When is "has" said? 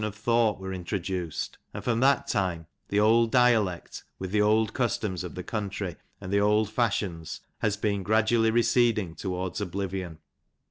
7.59-7.77